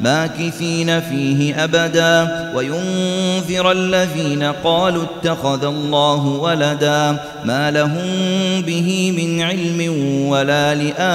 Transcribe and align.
ماكثين 0.00 1.00
فيه 1.00 1.64
أبدا 1.64 2.52
وينذر 2.54 3.72
الذين 3.72 4.42
قالوا 4.42 5.04
اتخذ 5.04 5.64
الله 5.64 6.26
ولدا 6.26 7.16
ما 7.44 7.70
لهم 7.70 8.02
به 8.62 9.12
من 9.16 9.42
علم 9.42 9.96
ولا 10.28 10.74
لآبائهم. 10.74 11.14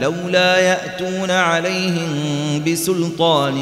لولا 0.00 0.58
يأتون 0.58 1.30
عليهم 1.30 2.08
بسلطان 2.66 3.56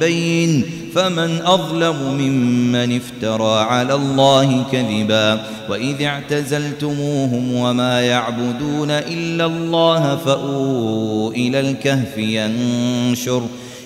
بين 0.00 0.64
فمن 0.94 1.40
أظلم 1.44 1.96
ممن 2.18 2.96
افترى 2.96 3.60
على 3.60 3.94
الله 3.94 4.64
كذبا 4.72 5.44
وإذ 5.68 6.02
اعتزلتموهم 6.02 7.54
وما 7.54 8.00
يعبدون 8.00 8.90
إلا 8.90 9.46
الله 9.46 10.16
فأووا 10.16 11.32
إلى 11.32 11.60
الكهف 11.60 12.18
ينشر 12.18 13.42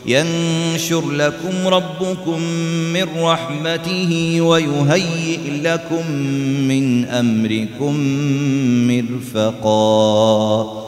ينشر 0.06 1.10
لكم 1.10 1.66
ربكم 1.66 2.42
من 2.92 3.06
رحمته 3.18 4.40
ويهيئ 4.40 5.38
لكم 5.62 6.10
من 6.68 7.04
أمركم 7.04 7.96
مرفقا 8.88 10.87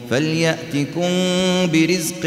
فليأتكم 0.11 1.09
برزق 1.73 2.25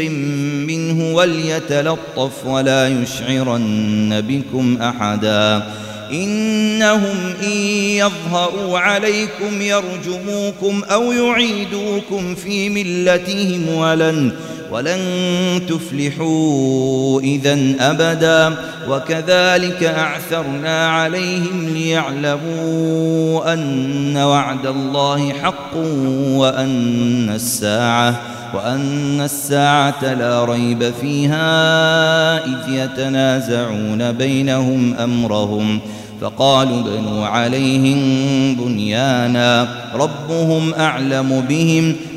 منه 0.67 1.15
وليتلطف 1.15 2.45
ولا 2.45 2.87
يشعرن 2.87 4.21
بكم 4.21 4.77
أحدا. 4.81 5.63
إنهم 6.11 7.33
إن 7.43 7.57
يظهروا 7.97 8.79
عليكم 8.79 9.61
يرجموكم 9.61 10.83
أو 10.83 11.11
يعيدوكم 11.11 12.35
في 12.35 12.69
ملتهم 12.69 13.69
ولن 13.69 14.31
ولن 14.71 15.61
تفلحوا 15.69 17.21
إذا 17.21 17.57
أبدا 17.79 18.57
وكذلك 18.89 19.83
أعثرنا 19.83 20.87
عليهم 20.89 21.69
ليعلموا 21.73 23.53
أن 23.53 24.17
وعد 24.17 24.65
الله 24.65 25.33
حق 25.33 25.75
وأن 26.35 27.29
الساعة 27.29 28.21
وأن 28.53 29.21
الساعة 29.21 30.13
لا 30.13 30.45
ريب 30.45 30.93
فيها 31.01 32.45
إذ 32.45 32.73
يتنازعون 32.73 34.11
بينهم 34.11 34.93
أمرهم 34.93 35.79
فقالوا 36.21 36.81
بنوا 36.81 37.25
عليهم 37.25 37.99
بنيانا 38.55 39.67
ربهم 39.95 40.73
أعلم 40.73 41.45
بهم 41.49 41.95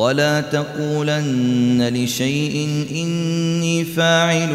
ولا 0.00 0.40
تقولن 0.40 1.88
لشيء 1.94 2.68
إني 2.90 3.84
فاعل 3.84 4.48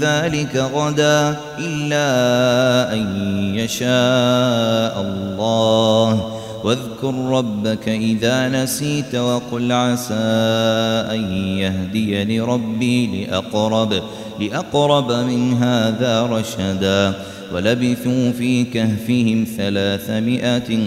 ذلك 0.00 0.56
غدا 0.56 1.36
إلا 1.58 2.08
أن 2.92 3.06
يشاء 3.54 5.00
الله. 5.00 6.38
واذكر 6.64 7.14
ربك 7.14 7.88
إذا 7.88 8.48
نسيت 8.48 9.14
وقل 9.14 9.72
عسى 9.72 10.14
أن 11.10 11.32
يهدي 11.58 12.38
لربي 12.38 13.24
لأقرب 13.24 14.02
لأقرب 14.40 15.12
من 15.12 15.54
هذا 15.54 16.22
رشدا. 16.22 17.14
ولبثوا 17.54 18.30
في 18.30 18.64
كهفهم 18.64 19.46
ثلاثمائة 19.56 20.78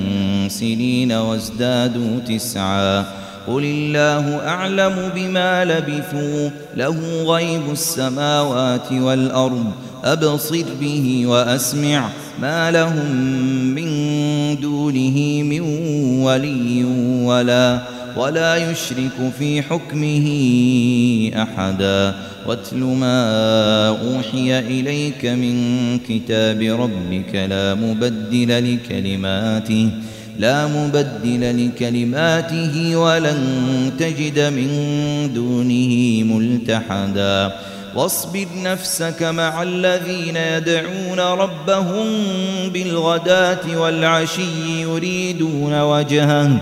سنين 0.48 1.12
وازدادوا 1.12 2.20
تسعاً. 2.20 3.25
قل 3.48 3.64
الله 3.64 4.48
أعلم 4.48 5.12
بما 5.16 5.66
لبثوا 5.66 6.50
له 6.78 7.24
غيب 7.24 7.72
السماوات 7.72 8.92
والأرض 8.92 9.72
أبصر 10.04 10.66
به 10.82 11.24
وأسمع 11.28 12.10
ما 12.42 12.72
لهم 12.72 13.16
من 13.76 13.90
دونه 14.60 15.44
من 15.44 15.62
ولي 16.24 16.84
ولا 17.26 17.82
ولا 18.18 18.72
يشرك 18.72 19.34
في 19.40 19.62
حكمه 19.62 20.28
أحدا. 21.36 22.16
واتل 22.48 22.78
ما 22.78 23.88
أوحي 23.88 24.60
إليك 24.60 25.26
من 25.26 25.56
كتاب 26.00 26.62
ربك 26.62 27.36
لا 27.36 27.76
مبدل 27.76 28.76
لكلماته. 28.76 29.90
لا 30.40 30.68
مبدل 30.68 31.68
لكلماته 31.68 32.96
ولن 32.96 33.42
تجد 34.00 34.40
من 34.40 34.70
دونه 35.34 36.24
ملتحدا. 36.34 37.56
واصبر 37.96 38.48
نفسك 38.64 39.24
مع 39.24 39.64
الذين 39.64 40.36
يدعون 40.36 41.20
ربهم 41.20 42.08
بالغداة 42.74 43.80
والعشي 43.80 44.82
يريدون 44.82 45.82
وجهه. 45.82 46.62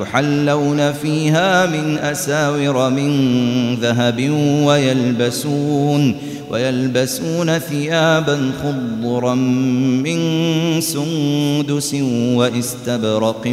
يحلون 0.00 0.92
فيها 0.92 1.66
من 1.66 1.98
أساور 1.98 2.90
من 2.90 3.74
ذهب 3.74 4.30
ويلبسون 4.64 6.16
ويلبسون 6.50 7.58
ثيابا 7.58 8.50
خضرا 8.62 9.34
من 9.34 10.80
سندس 10.80 11.94
واستبرق 12.34 13.46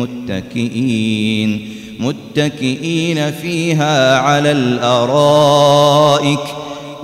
متكئين 0.00 1.68
متكئين 2.00 3.30
فيها 3.30 4.18
على 4.18 4.52
الأرائك 4.52 6.40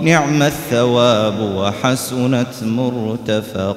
نعم 0.00 0.42
الثواب 0.42 1.52
وحسنت 1.56 2.62
مرتفقا 2.62 3.76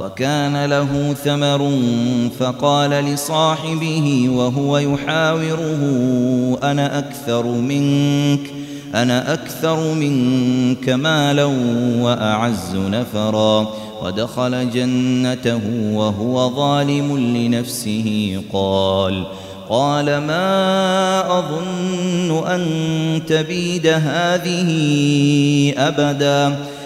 وكان 0.00 0.64
له 0.64 1.14
ثمر 1.24 1.70
فقال 2.38 2.90
لصاحبه 2.90 4.28
وهو 4.32 4.78
يحاوره 4.78 5.82
أنا 6.62 6.98
أكثر 6.98 7.46
منك 7.46 8.40
أنا 8.94 9.32
أكثر 9.32 9.94
منك 9.94 10.88
مالا 10.88 11.44
وأعز 12.00 12.76
نفرا. 12.76 13.68
ودخل 14.02 14.70
جنته 14.70 15.60
وهو 15.92 16.50
ظالم 16.56 17.18
لنفسه 17.36 18.40
قال 18.52 19.26
قال 19.68 20.04
ما 20.04 21.38
أظن 21.38 22.46
أن 22.46 22.66
تبيد 23.26 23.86
هذه 23.86 24.70
أبداً. 25.76 26.69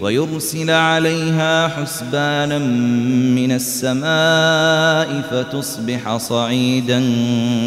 ويرسل 0.00 0.70
عليها 0.70 1.68
حسبانا 1.68 2.58
من 2.58 3.52
السماء 3.52 5.22
فتصبح 5.30 6.16
صعيدا 6.16 7.02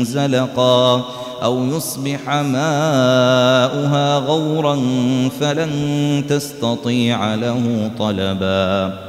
زلقا 0.01 1.05
أو 1.43 1.65
يصبح 1.65 2.29
ماؤها 2.29 4.17
غورا 4.17 4.79
فلن 5.39 6.23
تستطيع 6.29 7.35
له 7.35 7.91
طلبا 7.99 8.99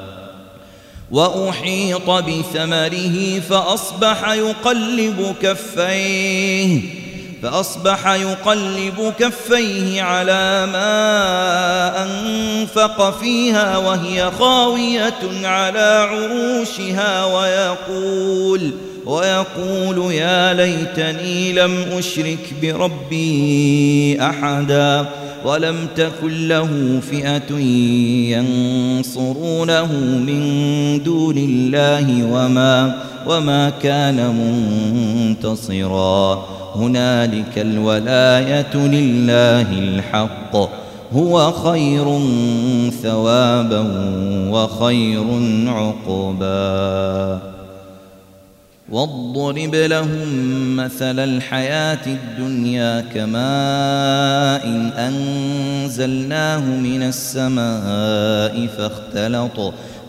وأحيط 1.10 2.10
بثمره 2.10 3.40
فأصبح 3.40 4.28
يقلب 4.28 5.34
كفيه 5.42 7.01
فأصبح 7.42 8.08
يقلب 8.08 9.12
كفيه 9.18 10.02
على 10.02 10.66
ما 10.72 12.02
أنفق 12.02 13.20
فيها 13.20 13.76
وهي 13.76 14.30
خاوية 14.38 15.44
على 15.44 16.08
عروشها 16.10 17.24
ويقول 17.24 18.70
ويقول 19.06 20.12
يا 20.12 20.54
ليتني 20.54 21.52
لم 21.52 21.84
أشرك 21.92 22.54
بربي 22.62 24.18
أحدا 24.20 25.06
ولم 25.44 25.88
تكن 25.96 26.48
له 26.48 27.00
فئة 27.10 27.58
ينصرونه 28.38 29.92
من 30.26 31.02
دون 31.02 31.38
الله 31.38 32.24
وما 32.32 33.02
وما 33.26 33.70
كان 33.70 34.16
منتصرا. 35.28 36.51
هنالك 36.76 37.58
الولاية 37.58 38.76
لله 38.76 39.72
الحق. 39.78 40.56
هو 41.12 41.52
خير 41.52 42.20
ثوابا 43.02 43.80
وخير 44.50 45.24
عقبا. 45.66 47.38
واضرب 48.90 49.74
لهم 49.74 50.76
مثل 50.76 51.18
الحياة 51.18 52.06
الدنيا 52.06 53.00
كماء 53.00 54.64
أنزلناه 54.98 56.60
من 56.60 57.02
السماء 57.02 58.66
فاختلط. 58.66 59.74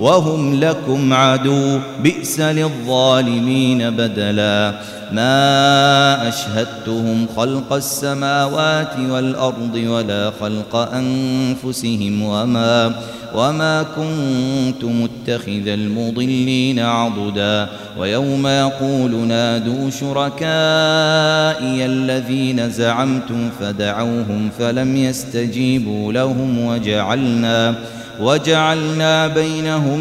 وهم 0.00 0.60
لكم 0.60 1.12
عدو 1.12 1.78
بئس 2.02 2.40
للظالمين 2.40 3.90
بدلا. 3.90 4.74
ما 5.12 6.28
أشهدتهم 6.28 7.26
خلق 7.36 7.72
السماوات 7.72 8.98
والأرض 9.10 9.74
ولا 9.74 10.32
خلق 10.40 10.76
أنفسهم 10.76 12.22
وما 12.22 12.94
وما 13.34 13.82
كنت 13.82 14.84
متخذ 14.84 15.68
المضلين 15.68 16.78
عضدا. 16.78 17.68
ويوم 17.98 18.46
يقول 18.46 19.10
نادوا 19.10 19.90
شركائي 19.90 21.86
الذين 21.86 22.70
زعمتم 22.70 23.50
فدعوهم 23.60 24.50
فلم 24.58 24.96
يستجيبوا 24.96 26.12
لهم 26.12 26.66
وجعلنا 26.66 27.74
وجعلنا 28.20 29.26
بينهم 29.26 30.00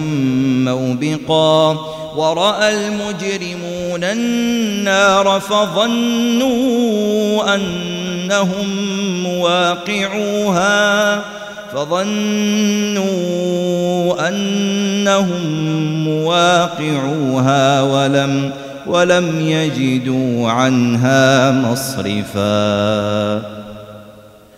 موبقا 0.66 1.72
ورأى 2.16 2.88
المجرمون 2.88 4.04
النار 4.04 5.40
فظنوا 5.40 6.76
أنهم 7.56 8.68
مواقعوها 9.24 11.22
فظنوا 11.74 13.06
أنهم 14.28 15.46
مواقعوها 16.06 17.82
ولم 17.82 18.52
ولم 18.88 19.40
يجدوا 19.40 20.50
عنها 20.50 21.52
مصرفا 21.52 23.55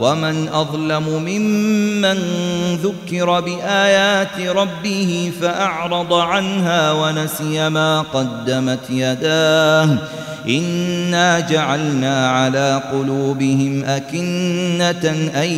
ومن 0.00 0.48
أظلم 0.48 1.08
ممن 1.08 2.18
ذكر 2.82 3.40
بآيات 3.40 4.40
ربه 4.40 5.32
فأعرض 5.40 6.12
عنها 6.12 6.92
ونسي 6.92 7.68
ما 7.68 8.00
قدمت 8.00 8.90
يداه. 8.90 9.98
إنا 10.48 11.40
جعلنا 11.40 12.30
على 12.30 12.82
قلوبهم 12.92 13.84
أكنة 13.84 15.30
أن 15.42 15.48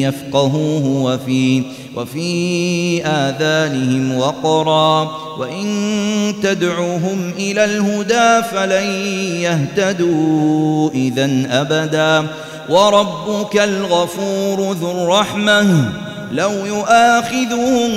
يفقهوه 0.00 0.86
وفي 0.86 1.62
وفي 1.96 3.06
آذانهم 3.06 4.18
وقرا. 4.18 5.26
وإن 5.38 5.66
تدعوهم 6.42 7.32
إلى 7.38 7.64
الهدى 7.64 8.46
فلن 8.52 8.90
يهتدوا 9.40 10.90
إذا 10.90 11.46
أبدا. 11.50 12.26
وربك 12.68 13.56
الغفور 13.56 14.72
ذو 14.72 14.90
الرحمة. 14.90 15.90
لو 16.32 16.50
يؤاخذهم 16.50 17.90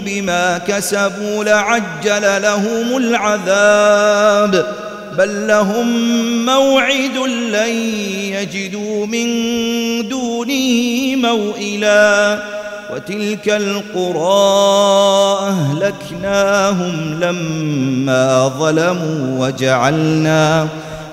بما 0.00 0.58
كسبوا 0.58 1.44
لعجل 1.44 2.42
لهم 2.42 2.96
العذاب. 2.96 4.66
بل 5.18 5.48
لهم 5.48 5.86
موعد 6.46 7.16
لن 7.52 7.74
يجدوا 8.32 9.06
من 9.06 9.28
دونه 10.08 11.16
موئلا. 11.16 12.38
وتلك 12.94 13.48
القرى 13.48 15.38
أهلكناهم 15.48 17.20
لما 17.20 18.48
ظلموا 18.58 19.46
وجعلنا 19.46 20.68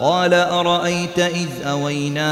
قال 0.00 0.34
أرأيت 0.34 1.18
إذ 1.18 1.48
أوينا 1.66 2.30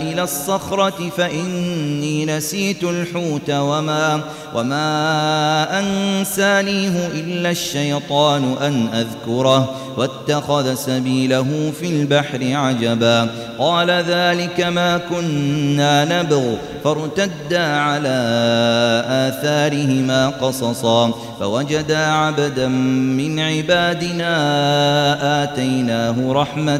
إلى 0.00 0.22
الصخرة 0.22 1.10
فإني 1.16 2.26
نسيت 2.26 2.84
الحوت 2.84 3.50
وما 3.50 4.20
وما 4.54 5.78
أنسانيه 5.78 7.06
إلا 7.06 7.50
الشيطان 7.50 8.56
أن 8.62 8.88
أذكره 8.94 9.74
واتخذ 9.96 10.74
سبيله 10.74 11.72
في 11.80 11.86
البحر 11.86 12.38
عجبا. 12.42 13.30
قال 13.58 13.90
ذلك 13.90 14.60
ما 14.60 14.98
كنا 14.98 16.22
نبغ. 16.22 16.54
فارتدا 16.84 17.76
على 17.76 18.08
آثارهما 19.06 20.28
قصصا. 20.28 21.10
فوجدا 21.40 22.06
عبدا 22.06 22.68
من 22.68 23.40
عبادنا 23.40 24.32
آتيناه 25.42 26.32
رحمة 26.32 26.79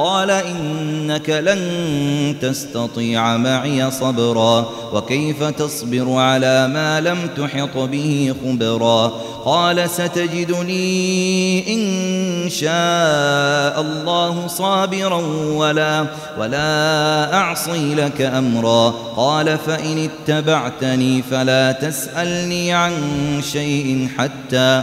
قال 0.00 0.30
إنك 0.30 1.30
لن 1.30 2.34
تستطيع 2.40 3.36
معي 3.36 3.90
صبرا 3.90 4.68
وكيف 4.92 5.42
تصبر 5.42 6.12
على 6.12 6.68
ما 6.68 7.00
لم 7.00 7.18
تحط 7.36 7.76
به 7.76 8.34
خبرا 8.44 9.12
قال 9.44 9.90
ستجدني 9.90 11.74
إن 11.74 12.50
شاء 12.50 13.80
الله 13.80 14.46
صابرا 14.46 15.22
ولا 15.54 16.06
ولا 16.38 17.34
أعصي 17.34 17.94
لك 17.94 18.20
أمرا 18.20 18.90
قال 19.16 19.58
فإن 19.58 20.08
اتبعتني 20.08 21.22
فلا 21.22 21.72
تسألني 21.72 22.72
عن 22.72 22.92
شيء 23.52 24.08
حتى 24.18 24.82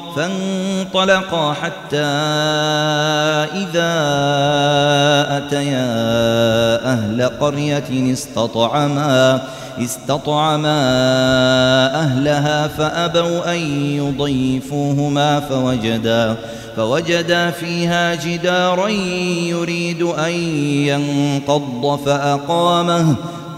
فانطلقا 0.15 1.53
حتى 1.53 2.05
إذا 3.61 3.91
أتيا 5.37 5.85
أهل 6.93 7.29
قرية 7.39 8.13
استطعما 8.13 9.41
استطعما 9.79 10.79
أهلها 11.95 12.67
فأبوا 12.67 13.53
أن 13.53 13.59
يضيفوهما 13.97 15.39
فوجدا 15.39 16.35
فوجدا 16.75 17.51
فيها 17.51 18.15
جدارا 18.15 18.87
يريد 18.87 20.01
أن 20.01 20.31
ينقض 20.87 21.99
فأقامه 22.05 23.15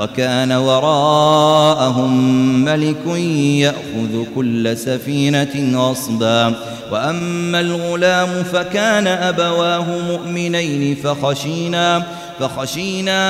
وكان 0.00 0.52
وراءهم 0.52 2.14
ملك 2.64 3.06
يأخذ 3.58 4.24
كل 4.34 4.76
سفينة 4.76 5.78
غصبا. 5.78 6.54
وأما 6.92 7.60
الغلام 7.60 8.28
فكان 8.28 9.06
أبواه 9.06 9.86
مؤمنين 10.10 10.96
فخشينا 10.96 12.02
فخشينا 12.40 13.22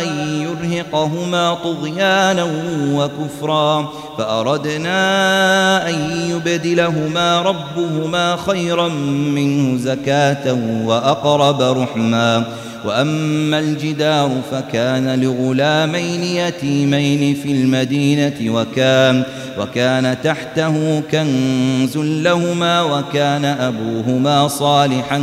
أن 0.00 0.06
يرهقهما 0.42 1.54
طغيانا 1.54 2.46
وكفرا. 2.92 3.92
فأردنا 4.18 5.88
أن 5.88 5.94
يبدلهما 6.30 7.42
ربهما 7.42 8.36
خيرا 8.36 8.88
منه 9.34 9.78
زكاة 9.78 10.56
وأقرب 10.84 11.62
رحما. 11.62 12.44
وأما 12.84 13.58
الجدار 13.58 14.30
فكان 14.50 15.20
لغلامين 15.20 16.22
يتيمين 16.22 17.34
في 17.34 17.52
المدينة 17.52 18.54
وكان 18.54 19.22
وكان 19.58 20.16
تحته 20.24 21.02
كنز 21.10 21.96
لهما 21.98 22.82
وكان 22.82 23.44
أبوهما 23.44 24.48
صالحا 24.48 25.22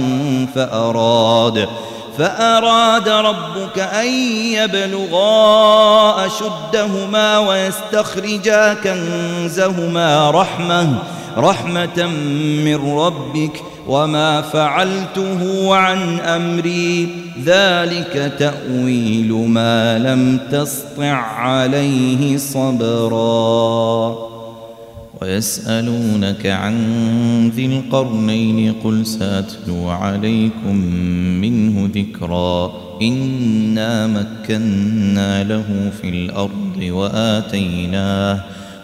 فأراد 0.55 1.67
فأراد 2.17 3.09
ربك 3.09 3.79
أن 3.79 4.07
يبلغا 4.53 6.25
أشدهما 6.25 7.37
ويستخرجا 7.39 8.73
كنزهما 8.73 10.31
رحمة 10.31 11.03
رحمة 11.37 12.07
من 12.65 12.97
ربك 12.97 13.61
وما 13.89 14.41
فعلته 14.41 15.75
عن 15.75 16.19
أمري 16.19 17.08
ذلك 17.45 18.34
تأويل 18.39 19.34
ما 19.34 19.99
لم 19.99 20.39
تسطع 20.52 21.13
عليه 21.15 22.38
صبرا. 22.38 24.15
ويسألونك 25.21 26.45
عن 26.45 26.75
ذي 27.56 27.65
القرنين 27.65 28.73
قل 28.84 29.06
ساتلو 29.06 29.89
عليكم 29.89 30.75
منه 31.41 31.89
ذكرا 31.95 32.71
إنا 33.02 34.08
مكنا 34.08 35.43
له 35.43 35.91
في 36.02 36.10
الأرض 36.10 36.78
وآتيناه 36.82 38.43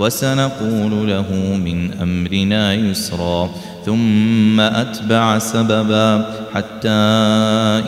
وسنقول 0.00 1.08
له 1.08 1.26
من 1.64 1.92
أمرنا 2.02 2.74
يسرا 2.74 3.50
ثم 3.86 4.60
أتبع 4.60 5.38
سببا 5.38 6.26
حتى 6.54 6.88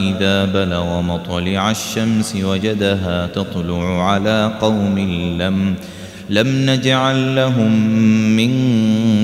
إذا 0.00 0.44
بلغ 0.44 1.00
مطلع 1.00 1.70
الشمس 1.70 2.36
وجدها 2.42 3.26
تطلع 3.26 4.10
على 4.10 4.52
قوم 4.60 4.98
لم 5.38 5.74
لم 6.30 6.70
نجعل 6.70 7.36
لهم 7.36 7.72
من 8.36 8.52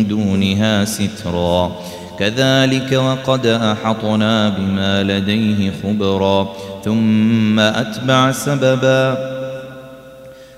دونها 0.08 0.84
سترا. 0.84 1.76
كذلك 2.18 2.92
وقد 2.92 3.46
أحطنا 3.46 4.48
بما 4.48 5.02
لديه 5.02 5.72
خبرا 5.82 6.48
ثم 6.84 7.60
أتبع 7.60 8.32
سببا. 8.32 9.37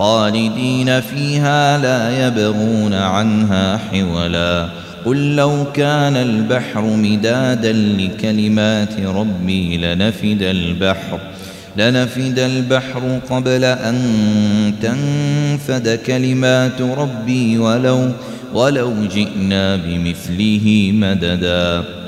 خالدين 0.00 1.00
فيها 1.00 1.78
لا 1.78 2.26
يبغون 2.26 2.94
عنها 2.94 3.76
حولا. 3.76 4.68
قل 5.04 5.36
لو 5.36 5.64
كان 5.74 6.16
البحر 6.16 6.80
مدادا 6.80 7.72
لكلمات 7.72 9.00
ربي 9.00 9.76
لنفد 9.76 10.42
البحر 10.42 11.18
لنفد 11.76 12.38
البحر 12.38 13.20
قبل 13.30 13.64
أن 13.64 13.98
تنفد 14.82 15.98
كلمات 16.06 16.82
ربي 16.82 17.58
ولو 17.58 18.08
ولو 18.54 18.94
جئنا 19.14 19.76
بمثله 19.76 20.90
مددا. 20.94 21.99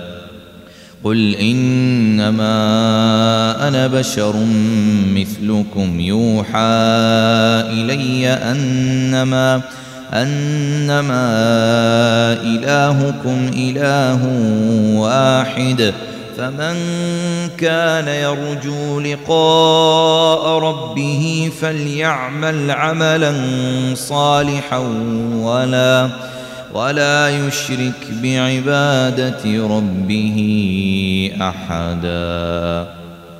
قل 1.04 1.34
إنما 1.34 2.48
أنا 3.68 3.86
بشر 3.86 4.34
مثلكم 5.14 6.00
يوحى 6.00 6.82
إلي 7.72 8.28
أنما 8.28 9.60
أنما 10.12 11.32
إلهكم 12.42 13.50
إله 13.54 14.20
واحد 14.96 15.92
فمن 16.36 16.76
كان 17.58 18.08
يرجو 18.08 19.00
لقاء 19.00 20.58
ربه 20.58 21.50
فليعمل 21.60 22.70
عملا 22.70 23.34
صالحا 23.94 24.78
ولا 25.36 26.08
ولا 26.74 27.46
يشرك 27.46 28.06
بعبادة 28.22 29.66
ربه 29.66 30.38
أحداً. 31.40 33.01